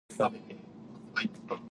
[0.01, 1.61] 原六安地区重点中学。